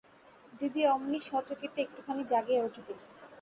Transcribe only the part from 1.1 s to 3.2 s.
সচকিতে একটুখানি জাগিয়া উঠিতেছে।